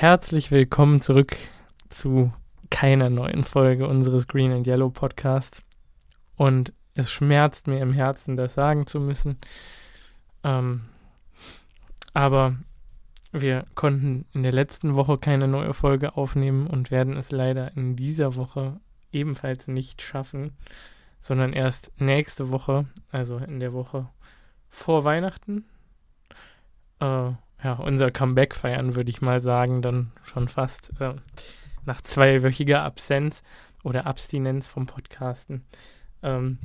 [0.00, 1.36] Herzlich willkommen zurück
[1.90, 2.32] zu
[2.70, 5.62] keiner neuen Folge unseres Green and Yellow Podcast.
[6.36, 9.36] Und es schmerzt mir im Herzen, das sagen zu müssen.
[10.42, 10.86] Ähm,
[12.14, 12.56] aber
[13.32, 17.94] wir konnten in der letzten Woche keine neue Folge aufnehmen und werden es leider in
[17.94, 18.80] dieser Woche
[19.12, 20.56] ebenfalls nicht schaffen,
[21.20, 24.08] sondern erst nächste Woche, also in der Woche
[24.66, 25.66] vor Weihnachten,
[27.00, 27.32] äh,
[27.62, 31.10] ja, unser Comeback feiern, würde ich mal sagen, dann schon fast äh,
[31.84, 33.42] nach zweiwöchiger Absenz
[33.82, 35.64] oder Abstinenz vom Podcasten.
[36.22, 36.58] Ähm,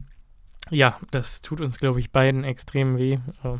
[0.69, 3.57] ja, das tut uns, glaube ich, beiden extrem weh, äh,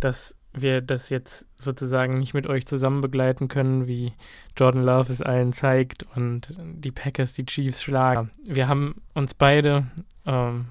[0.00, 4.12] dass wir das jetzt sozusagen nicht mit euch zusammen begleiten können, wie
[4.56, 8.30] Jordan Love es allen zeigt und die Packers die Chiefs schlagen.
[8.46, 9.86] Wir haben uns beide
[10.24, 10.66] ähm,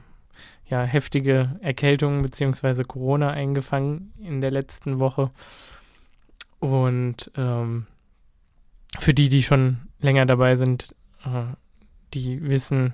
[0.67, 2.83] ja, heftige Erkältungen bzw.
[2.83, 5.31] Corona eingefangen in der letzten Woche.
[6.63, 7.87] Und ähm,
[8.97, 10.95] für die, die schon länger dabei sind,
[11.25, 11.43] äh,
[12.13, 12.93] die wissen,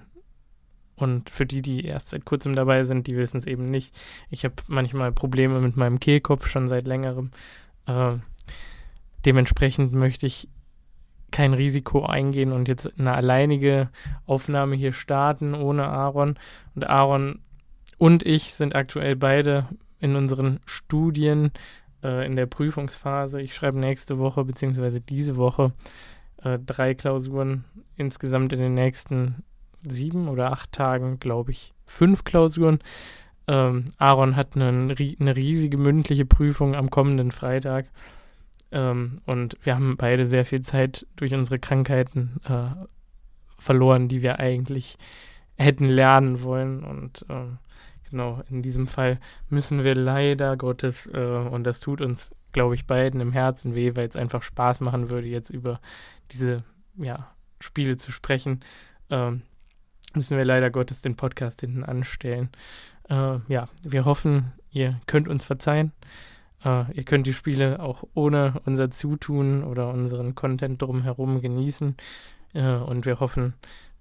[0.95, 3.95] und für die, die erst seit kurzem dabei sind, die wissen es eben nicht.
[4.31, 7.29] Ich habe manchmal Probleme mit meinem Kehlkopf schon seit längerem.
[7.85, 8.13] Äh,
[9.23, 10.49] dementsprechend möchte ich
[11.29, 13.89] kein Risiko eingehen und jetzt eine alleinige
[14.25, 16.39] Aufnahme hier starten ohne Aaron.
[16.73, 17.43] Und Aaron
[17.99, 19.67] und ich sind aktuell beide
[19.99, 21.51] in unseren Studien
[22.03, 23.41] äh, in der Prüfungsphase.
[23.41, 25.73] Ich schreibe nächste Woche beziehungsweise diese Woche
[26.43, 29.43] äh, drei Klausuren insgesamt in den nächsten
[29.83, 32.79] sieben oder acht Tagen, glaube ich, fünf Klausuren.
[33.47, 37.89] Ähm, Aaron hat eine, eine, riesige mündliche Prüfung am kommenden Freitag.
[38.71, 42.85] Ähm, und wir haben beide sehr viel Zeit durch unsere Krankheiten äh,
[43.57, 44.97] verloren, die wir eigentlich
[45.55, 46.83] hätten lernen wollen.
[46.83, 47.47] Und äh,
[48.09, 52.85] genau, in diesem Fall müssen wir leider Gottes, äh, und das tut uns, glaube ich,
[52.87, 55.79] beiden im Herzen weh, weil es einfach Spaß machen würde, jetzt über
[56.31, 56.63] diese
[56.95, 58.61] ja, Spiele zu sprechen.
[59.09, 59.43] Ähm,
[60.13, 62.49] müssen wir leider Gottes den Podcast hinten anstellen.
[63.09, 65.91] Äh, ja, wir hoffen, ihr könnt uns verzeihen.
[66.65, 71.95] Uh, ihr könnt die Spiele auch ohne unser Zutun oder unseren Content drumherum genießen.
[72.53, 73.53] Uh, und wir hoffen,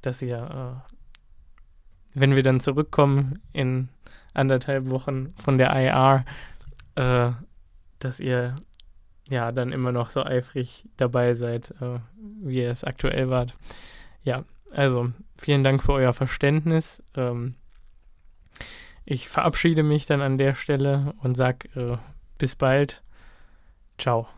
[0.02, 0.96] dass ihr, uh,
[2.14, 3.88] wenn wir dann zurückkommen in
[4.34, 6.24] anderthalb Wochen von der IR,
[7.98, 8.56] dass ihr
[9.28, 11.74] ja dann immer noch so eifrig dabei seid,
[12.42, 13.54] wie ihr es aktuell wart.
[14.22, 17.02] Ja, also vielen Dank für euer Verständnis.
[17.14, 17.54] Ähm,
[19.04, 21.96] ich verabschiede mich dann an der Stelle und sage äh,
[22.36, 23.02] bis bald.
[23.96, 24.28] Ciao.